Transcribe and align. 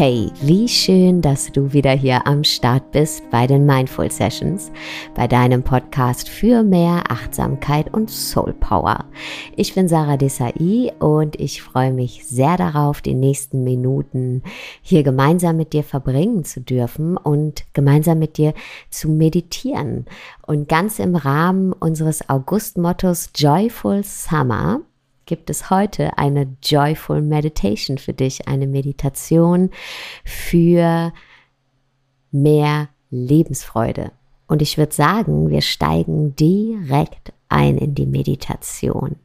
Hey, 0.00 0.30
wie 0.40 0.68
schön, 0.68 1.22
dass 1.22 1.50
du 1.50 1.72
wieder 1.72 1.90
hier 1.90 2.24
am 2.24 2.44
Start 2.44 2.92
bist 2.92 3.28
bei 3.32 3.48
den 3.48 3.66
Mindful 3.66 4.12
Sessions, 4.12 4.70
bei 5.16 5.26
deinem 5.26 5.64
Podcast 5.64 6.28
für 6.28 6.62
mehr 6.62 7.02
Achtsamkeit 7.08 7.92
und 7.92 8.08
Soul 8.08 8.52
Power. 8.52 9.06
Ich 9.56 9.74
bin 9.74 9.88
Sarah 9.88 10.16
Desai 10.16 10.92
und 11.00 11.40
ich 11.40 11.62
freue 11.62 11.92
mich 11.92 12.24
sehr 12.28 12.56
darauf, 12.56 13.00
die 13.00 13.14
nächsten 13.14 13.64
Minuten 13.64 14.44
hier 14.82 15.02
gemeinsam 15.02 15.56
mit 15.56 15.72
dir 15.72 15.82
verbringen 15.82 16.44
zu 16.44 16.60
dürfen 16.60 17.16
und 17.16 17.64
gemeinsam 17.72 18.20
mit 18.20 18.38
dir 18.38 18.54
zu 18.90 19.08
meditieren. 19.08 20.06
Und 20.46 20.68
ganz 20.68 21.00
im 21.00 21.16
Rahmen 21.16 21.72
unseres 21.72 22.28
August-Mottos 22.28 23.30
Joyful 23.34 24.04
Summer 24.04 24.78
gibt 25.28 25.50
es 25.50 25.68
heute 25.68 26.16
eine 26.16 26.56
Joyful 26.62 27.20
Meditation 27.20 27.98
für 27.98 28.14
dich, 28.14 28.48
eine 28.48 28.66
Meditation 28.66 29.70
für 30.24 31.12
mehr 32.32 32.88
Lebensfreude. 33.10 34.10
Und 34.46 34.62
ich 34.62 34.78
würde 34.78 34.94
sagen, 34.94 35.50
wir 35.50 35.60
steigen 35.60 36.34
direkt 36.34 37.34
ein 37.50 37.76
in 37.76 37.94
die 37.94 38.06
Meditation. 38.06 39.16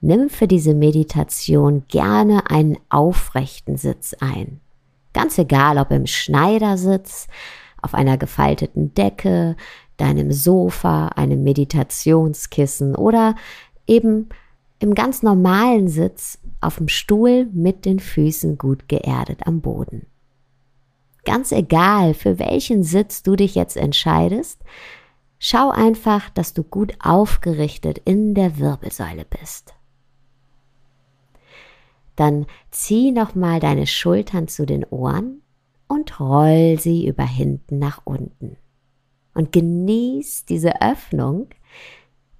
Nimm 0.00 0.28
für 0.28 0.48
diese 0.48 0.74
Meditation 0.74 1.84
gerne 1.86 2.50
einen 2.50 2.76
aufrechten 2.88 3.76
Sitz 3.76 4.14
ein. 4.18 4.60
Ganz 5.12 5.38
egal, 5.38 5.78
ob 5.78 5.92
im 5.92 6.06
Schneidersitz, 6.06 7.28
auf 7.82 7.94
einer 7.94 8.18
gefalteten 8.18 8.94
Decke, 8.94 9.56
deinem 9.96 10.32
Sofa, 10.32 11.08
einem 11.08 11.44
Meditationskissen 11.44 12.96
oder 12.96 13.36
eben 13.90 14.28
im 14.78 14.94
ganz 14.94 15.22
normalen 15.22 15.88
Sitz 15.88 16.38
auf 16.60 16.76
dem 16.76 16.88
Stuhl 16.88 17.46
mit 17.52 17.84
den 17.84 17.98
Füßen 17.98 18.56
gut 18.56 18.88
geerdet 18.88 19.46
am 19.46 19.60
Boden. 19.60 20.06
Ganz 21.24 21.52
egal, 21.52 22.14
für 22.14 22.38
welchen 22.38 22.82
Sitz 22.82 23.22
du 23.22 23.36
dich 23.36 23.54
jetzt 23.54 23.76
entscheidest, 23.76 24.60
schau 25.38 25.70
einfach, 25.70 26.30
dass 26.30 26.54
du 26.54 26.62
gut 26.62 26.94
aufgerichtet 27.00 27.98
in 28.04 28.34
der 28.34 28.58
Wirbelsäule 28.58 29.26
bist. 29.26 29.74
Dann 32.16 32.46
zieh 32.70 33.12
nochmal 33.12 33.60
deine 33.60 33.86
Schultern 33.86 34.48
zu 34.48 34.66
den 34.66 34.84
Ohren 34.84 35.42
und 35.88 36.20
roll 36.20 36.78
sie 36.78 37.06
über 37.06 37.24
hinten 37.24 37.78
nach 37.78 38.02
unten. 38.04 38.56
Und 39.34 39.52
genieß 39.52 40.44
diese 40.44 40.80
Öffnung, 40.80 41.48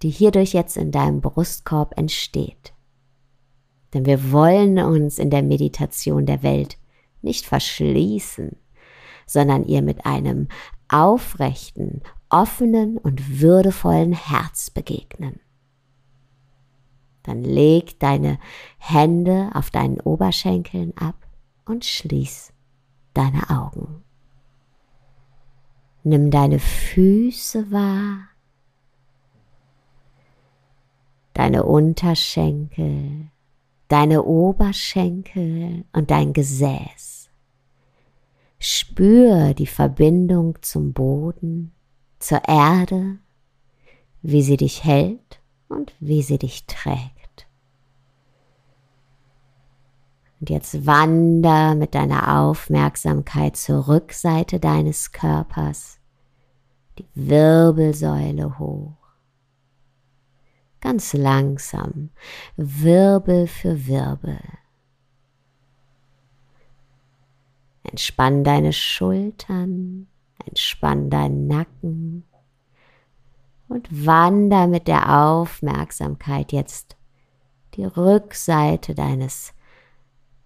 die 0.02 0.10
hierdurch 0.10 0.52
jetzt 0.52 0.76
in 0.76 0.90
deinem 0.90 1.20
Brustkorb 1.20 1.96
entsteht. 1.98 2.72
Denn 3.92 4.06
wir 4.06 4.32
wollen 4.32 4.78
uns 4.78 5.18
in 5.18 5.30
der 5.30 5.42
Meditation 5.42 6.26
der 6.26 6.42
Welt 6.42 6.78
nicht 7.22 7.44
verschließen, 7.44 8.56
sondern 9.26 9.66
ihr 9.66 9.82
mit 9.82 10.06
einem 10.06 10.48
aufrechten, 10.88 12.02
offenen 12.28 12.98
und 12.98 13.40
würdevollen 13.40 14.12
Herz 14.12 14.70
begegnen. 14.70 15.40
Dann 17.22 17.42
leg 17.44 17.98
deine 18.00 18.39
Hände 18.78 19.50
auf 19.52 19.70
deinen 19.70 20.00
Oberschenkeln 20.00 20.96
ab 20.96 21.27
und 21.66 21.84
schließ 21.84 22.52
deine 23.12 23.50
Augen. 23.50 24.02
Nimm 26.02 26.30
deine 26.30 26.58
Füße 26.58 27.70
wahr 27.70 28.30
deine 31.35 31.64
Unterschenkel, 31.64 33.30
deine 33.89 34.23
Oberschenkel 34.23 35.85
und 35.92 36.11
dein 36.11 36.33
Gesäß. 36.33 37.29
Spür 38.58 39.55
die 39.55 39.67
Verbindung 39.67 40.58
zum 40.61 40.92
Boden, 40.92 41.73
zur 42.19 42.46
Erde, 42.46 43.19
wie 44.23 44.42
sie 44.42 44.57
dich 44.57 44.85
hält 44.85 45.40
und 45.69 45.95
wie 45.98 46.23
sie 46.23 46.39
dich 46.39 46.67
trägt. 46.67 47.46
Und 50.40 50.51
jetzt 50.51 50.86
wander 50.86 51.74
mit 51.74 51.95
deiner 51.95 52.40
Aufmerksamkeit 52.40 53.57
zur 53.57 53.89
Rückseite 53.89 54.61
deines 54.61 55.13
Körpers, 55.13 55.98
die 56.98 57.07
Wirbelsäule 57.14 58.58
hoch 58.58 58.99
ganz 60.80 61.13
langsam, 61.13 62.11
Wirbel 62.57 63.46
für 63.46 63.86
Wirbel. 63.86 64.41
Entspann 67.83 68.45
deine 68.45 68.73
Schultern, 68.73 70.07
entspann 70.46 71.11
deinen 71.11 71.46
Nacken 71.46 72.24
und 73.69 74.07
wander 74.07 74.67
mit 74.67 74.89
der 74.89 75.23
Aufmerksamkeit 75.23 76.52
jetzt 76.52 76.96
die 77.74 77.85
Rückseite 77.85 78.95
deines 78.95 79.55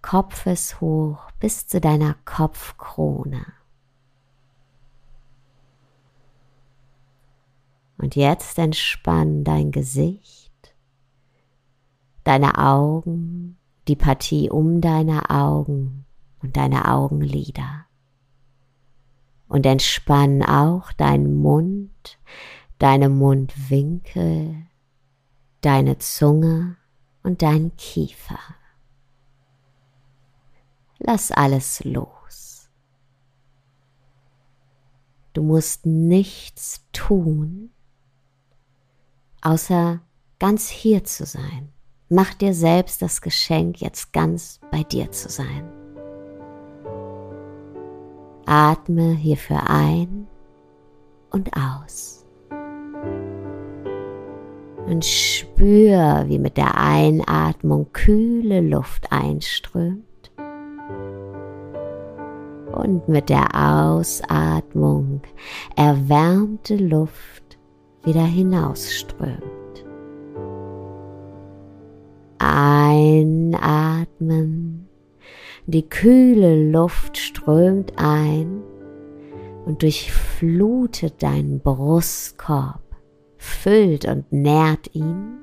Kopfes 0.01 0.79
hoch 0.79 1.31
bis 1.39 1.67
zu 1.67 1.81
deiner 1.81 2.15
Kopfkrone. 2.25 3.45
Und 7.97 8.15
jetzt 8.15 8.57
entspann 8.59 9.43
dein 9.43 9.71
Gesicht, 9.71 10.75
deine 12.23 12.57
Augen, 12.57 13.57
die 13.87 13.95
Partie 13.95 14.49
um 14.49 14.81
deine 14.81 15.29
Augen 15.29 16.05
und 16.41 16.57
deine 16.57 16.91
Augenlider. 16.91 17.85
Und 19.47 19.65
entspann 19.65 20.43
auch 20.43 20.91
deinen 20.93 21.35
Mund, 21.35 22.19
deine 22.79 23.09
Mundwinkel, 23.09 24.65
deine 25.61 25.97
Zunge 25.99 26.77
und 27.23 27.41
deinen 27.41 27.75
Kiefer. 27.77 28.39
Lass 30.99 31.31
alles 31.31 31.83
los. 31.83 32.69
Du 35.33 35.43
musst 35.43 35.85
nichts 35.85 36.87
tun, 36.93 37.71
außer 39.45 40.01
ganz 40.39 40.69
hier 40.69 41.03
zu 41.03 41.25
sein. 41.25 41.69
Mach 42.09 42.33
dir 42.33 42.53
selbst 42.53 43.01
das 43.01 43.21
Geschenk, 43.21 43.79
jetzt 43.79 44.11
ganz 44.11 44.59
bei 44.71 44.83
dir 44.83 45.11
zu 45.11 45.29
sein. 45.29 45.69
Atme 48.45 49.13
hierfür 49.13 49.69
ein 49.69 50.27
und 51.31 51.51
aus. 51.55 52.25
Und 54.87 55.03
spür, 55.03 56.25
wie 56.27 56.37
mit 56.37 56.57
der 56.57 56.77
Einatmung 56.77 57.91
kühle 57.91 58.61
Luft 58.61 59.11
einströmt 59.11 60.03
und 62.71 63.07
mit 63.07 63.29
der 63.29 63.47
Ausatmung 63.55 65.21
erwärmte 65.75 66.75
Luft 66.75 67.44
wieder 68.05 68.23
hinausströmt. 68.23 69.43
Einatmen. 72.37 73.67
Die 75.65 75.89
kühle 75.89 76.69
Luft 76.69 77.17
strömt 77.17 77.93
ein 77.97 78.61
und 79.65 79.81
durchflutet 79.81 81.23
deinen 81.23 81.59
Brustkorb, 81.59 82.83
füllt 83.37 84.05
und 84.05 84.31
nährt 84.31 84.93
ihn. 84.93 85.39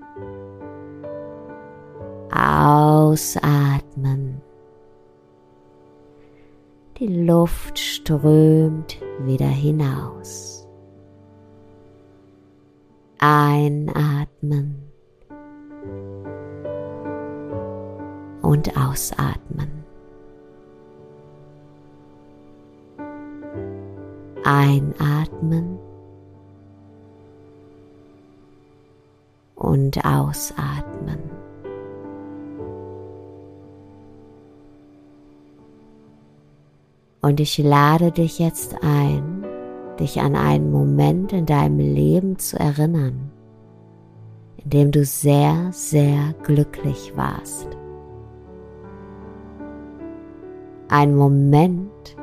Ausatmen. 2.30 3.62
Die 6.98 7.08
Luft 7.08 7.80
strömt 7.80 8.98
wieder 9.24 9.48
hinaus. 9.48 10.61
Einatmen 13.24 14.82
und 18.42 18.76
ausatmen. 18.76 19.84
Einatmen 24.42 25.78
und 29.54 30.04
ausatmen. 30.04 31.20
Und 37.20 37.38
ich 37.38 37.56
lade 37.58 38.10
dich 38.10 38.40
jetzt 38.40 38.82
ein, 38.82 39.31
dich 39.98 40.20
an 40.20 40.36
einen 40.36 40.70
Moment 40.70 41.32
in 41.32 41.46
deinem 41.46 41.78
Leben 41.78 42.38
zu 42.38 42.58
erinnern, 42.58 43.30
in 44.56 44.70
dem 44.70 44.90
du 44.90 45.04
sehr, 45.04 45.68
sehr 45.72 46.34
glücklich 46.42 47.12
warst. 47.16 47.68
Ein 50.88 51.16
Moment, 51.16 52.16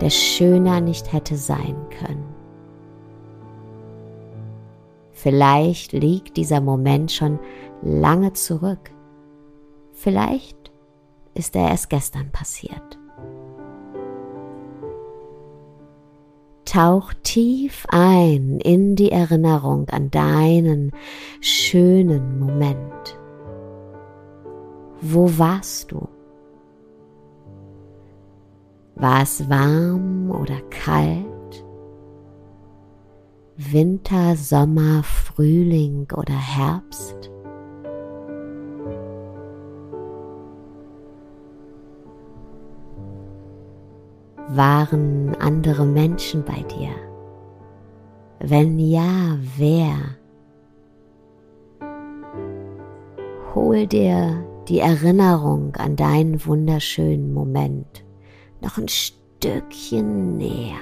der 0.00 0.10
schöner 0.10 0.80
nicht 0.80 1.12
hätte 1.12 1.36
sein 1.36 1.76
können. 1.98 2.34
Vielleicht 5.12 5.92
liegt 5.92 6.36
dieser 6.36 6.60
Moment 6.60 7.10
schon 7.10 7.38
lange 7.80 8.34
zurück. 8.34 8.90
Vielleicht 9.92 10.70
ist 11.32 11.56
er 11.56 11.70
erst 11.70 11.88
gestern 11.88 12.30
passiert. 12.30 12.93
Tauch 16.74 17.12
tief 17.22 17.86
ein 17.88 18.58
in 18.58 18.96
die 18.96 19.12
Erinnerung 19.12 19.88
an 19.90 20.10
deinen 20.10 20.90
schönen 21.40 22.40
Moment. 22.40 23.16
Wo 25.00 25.38
warst 25.38 25.92
du? 25.92 26.08
War 28.96 29.22
es 29.22 29.48
warm 29.48 30.32
oder 30.32 30.60
kalt? 30.70 31.64
Winter, 33.56 34.34
Sommer, 34.34 35.04
Frühling 35.04 36.08
oder 36.12 36.34
Herbst? 36.34 37.30
Waren 44.56 45.34
andere 45.40 45.84
Menschen 45.84 46.44
bei 46.44 46.62
dir? 46.62 46.90
Wenn 48.38 48.78
ja, 48.78 49.36
wer? 49.56 49.96
Hol 53.52 53.86
dir 53.88 54.44
die 54.68 54.78
Erinnerung 54.78 55.74
an 55.74 55.96
deinen 55.96 56.46
wunderschönen 56.46 57.34
Moment 57.34 58.04
noch 58.60 58.78
ein 58.78 58.86
Stückchen 58.86 60.36
näher. 60.36 60.76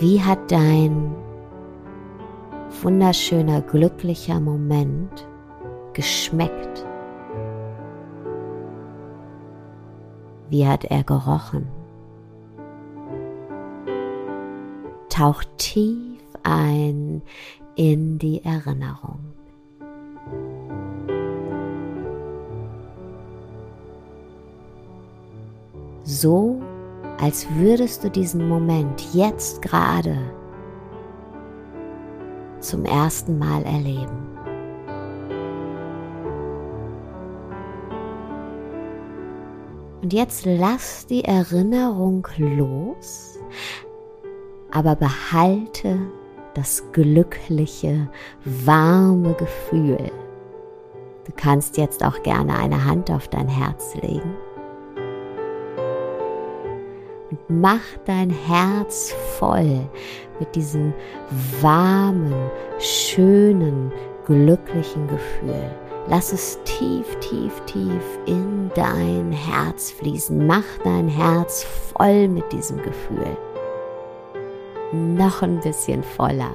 Wie 0.00 0.20
hat 0.20 0.50
dein 0.50 1.14
wunderschöner, 2.82 3.60
glücklicher 3.60 4.40
Moment 4.40 5.28
geschmeckt? 5.98 6.86
Wie 10.48 10.64
hat 10.64 10.84
er 10.84 11.02
gerochen? 11.02 11.66
Tauch 15.08 15.42
tief 15.56 16.20
ein 16.44 17.20
in 17.74 18.16
die 18.20 18.44
Erinnerung. 18.44 19.18
So, 26.04 26.62
als 27.20 27.44
würdest 27.56 28.04
du 28.04 28.10
diesen 28.10 28.48
Moment 28.48 29.12
jetzt 29.12 29.62
gerade 29.62 30.16
zum 32.60 32.84
ersten 32.84 33.36
Mal 33.36 33.64
erleben. 33.64 34.37
Und 40.02 40.12
jetzt 40.12 40.44
lass 40.46 41.06
die 41.06 41.24
Erinnerung 41.24 42.26
los, 42.36 43.38
aber 44.70 44.94
behalte 44.94 45.98
das 46.54 46.84
glückliche, 46.92 48.08
warme 48.44 49.34
Gefühl. 49.34 50.10
Du 51.26 51.32
kannst 51.36 51.76
jetzt 51.76 52.04
auch 52.04 52.22
gerne 52.22 52.56
eine 52.56 52.84
Hand 52.84 53.10
auf 53.10 53.28
dein 53.28 53.48
Herz 53.48 53.94
legen 53.96 54.34
und 57.30 57.38
mach 57.48 57.82
dein 58.04 58.30
Herz 58.30 59.12
voll 59.38 59.88
mit 60.38 60.54
diesem 60.54 60.94
warmen, 61.60 62.34
schönen, 62.78 63.92
glücklichen 64.26 65.06
Gefühl. 65.08 65.70
Lass 66.10 66.32
es 66.32 66.58
tief, 66.64 67.16
tief, 67.20 67.60
tief 67.66 68.18
in 68.24 68.70
dein 68.74 69.30
Herz 69.30 69.90
fließen. 69.90 70.46
Mach 70.46 70.64
dein 70.82 71.06
Herz 71.06 71.64
voll 71.64 72.28
mit 72.28 72.50
diesem 72.50 72.82
Gefühl. 72.82 73.36
Noch 74.92 75.42
ein 75.42 75.60
bisschen 75.60 76.02
voller. 76.02 76.54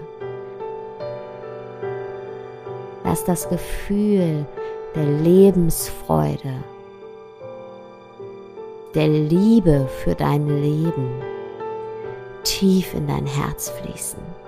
Lass 3.03 3.23
das 3.25 3.47
Gefühl 3.47 4.47
der 4.95 5.05
Lebensfreude, 5.05 6.63
der 8.95 9.07
Liebe 9.07 9.87
für 10.03 10.15
dein 10.15 10.47
Leben 10.47 11.21
tief 12.43 12.95
in 12.95 13.07
dein 13.07 13.27
Herz 13.27 13.69
fließen. 13.69 14.42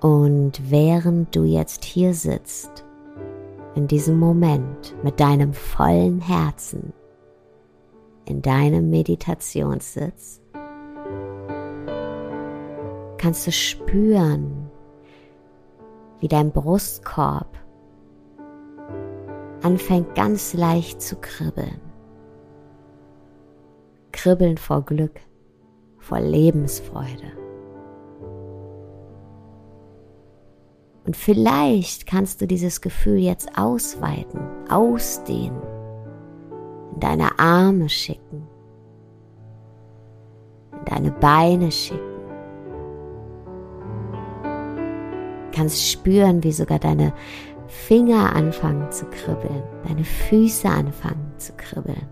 Und 0.00 0.70
während 0.70 1.34
du 1.34 1.44
jetzt 1.44 1.84
hier 1.84 2.14
sitzt, 2.14 2.84
in 3.74 3.88
diesem 3.88 4.18
Moment 4.18 4.94
mit 5.02 5.18
deinem 5.18 5.52
vollen 5.52 6.20
Herzen, 6.20 6.92
in 8.24 8.42
deinem 8.42 8.90
Meditationssitz, 8.90 10.40
kannst 13.16 13.46
du 13.46 13.52
spüren, 13.52 14.70
wie 16.20 16.28
dein 16.28 16.52
Brustkorb 16.52 17.58
anfängt 19.62 20.14
ganz 20.14 20.54
leicht 20.54 21.02
zu 21.02 21.16
kribbeln. 21.16 21.80
Kribbeln 24.12 24.58
vor 24.58 24.82
Glück, 24.82 25.20
vor 25.98 26.20
Lebensfreude. 26.20 27.47
Und 31.08 31.16
vielleicht 31.16 32.06
kannst 32.06 32.42
du 32.42 32.46
dieses 32.46 32.82
Gefühl 32.82 33.16
jetzt 33.16 33.56
ausweiten, 33.56 34.40
ausdehnen, 34.68 35.62
in 36.92 37.00
deine 37.00 37.38
Arme 37.38 37.88
schicken, 37.88 38.46
in 40.70 40.84
deine 40.84 41.10
Beine 41.12 41.72
schicken. 41.72 42.20
Kannst 45.50 45.90
spüren, 45.90 46.44
wie 46.44 46.52
sogar 46.52 46.78
deine 46.78 47.14
Finger 47.68 48.36
anfangen 48.36 48.92
zu 48.92 49.06
kribbeln, 49.06 49.62
deine 49.88 50.04
Füße 50.04 50.68
anfangen 50.68 51.32
zu 51.38 51.54
kribbeln. 51.54 52.06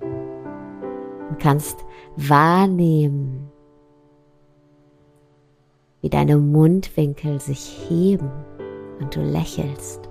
Du 0.00 1.36
kannst 1.38 1.78
wahrnehmen, 2.16 3.52
wie 6.04 6.10
deine 6.10 6.36
Mundwinkel 6.36 7.40
sich 7.40 7.88
heben 7.88 8.30
und 9.00 9.16
du 9.16 9.22
lächelst. 9.22 10.06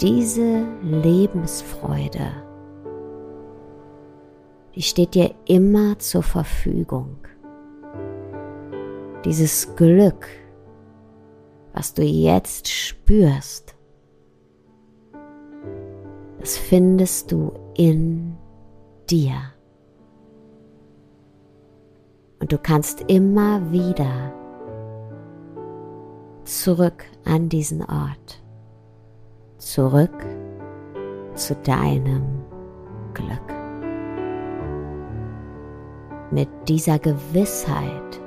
Diese 0.00 0.64
Lebensfreude, 0.80 2.30
die 4.74 4.80
steht 4.80 5.14
dir 5.14 5.34
immer 5.44 5.98
zur 5.98 6.22
Verfügung. 6.22 7.18
Dieses 9.26 9.76
Glück, 9.76 10.28
was 11.74 11.92
du 11.92 12.02
jetzt 12.02 12.68
spürst, 12.68 13.76
das 16.40 16.56
findest 16.56 17.32
du 17.32 17.52
in 17.76 18.34
dir. 19.10 19.57
Und 22.40 22.52
du 22.52 22.58
kannst 22.58 23.02
immer 23.08 23.72
wieder 23.72 24.32
zurück 26.44 27.04
an 27.24 27.48
diesen 27.48 27.82
Ort, 27.82 28.42
zurück 29.58 30.24
zu 31.34 31.54
deinem 31.56 32.22
Glück. 33.12 33.54
Mit 36.30 36.48
dieser 36.68 36.98
Gewissheit, 36.98 38.20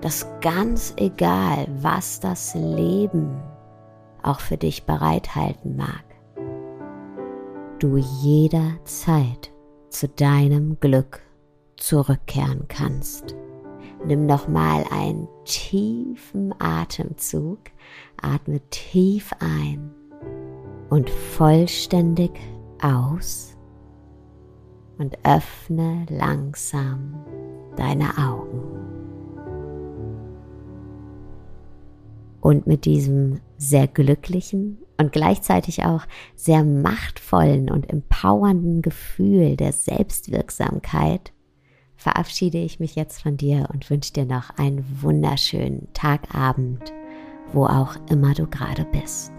dass 0.00 0.26
ganz 0.40 0.94
egal, 0.96 1.66
was 1.80 2.20
das 2.20 2.54
Leben 2.54 3.40
auch 4.22 4.40
für 4.40 4.56
dich 4.56 4.84
bereithalten 4.84 5.76
mag, 5.76 6.04
du 7.78 7.96
jederzeit 7.96 9.50
zu 9.88 10.08
deinem 10.08 10.78
Glück 10.80 11.20
zurückkehren 11.76 12.66
kannst, 12.68 13.34
Nimm 14.06 14.26
nochmal 14.26 14.84
einen 14.90 15.28
tiefen 15.46 16.54
Atemzug, 16.58 17.58
atme 18.20 18.60
tief 18.68 19.32
ein 19.40 19.90
und 20.90 21.08
vollständig 21.08 22.32
aus 22.82 23.56
und 24.98 25.16
öffne 25.24 26.04
langsam 26.10 27.14
deine 27.76 28.10
Augen. 28.18 28.60
Und 32.42 32.66
mit 32.66 32.84
diesem 32.84 33.40
sehr 33.56 33.86
glücklichen 33.86 34.76
und 34.98 35.12
gleichzeitig 35.12 35.82
auch 35.86 36.02
sehr 36.36 36.62
machtvollen 36.62 37.70
und 37.70 37.88
empowernden 37.88 38.82
Gefühl 38.82 39.56
der 39.56 39.72
Selbstwirksamkeit 39.72 41.33
verabschiede 42.04 42.58
ich 42.58 42.80
mich 42.80 42.96
jetzt 42.96 43.22
von 43.22 43.38
dir 43.38 43.70
und 43.72 43.88
wünsche 43.88 44.12
dir 44.12 44.26
noch 44.26 44.50
einen 44.58 44.84
wunderschönen 45.00 45.88
Tagabend, 45.94 46.92
wo 47.54 47.64
auch 47.64 47.96
immer 48.10 48.34
du 48.34 48.46
gerade 48.46 48.84
bist. 48.84 49.32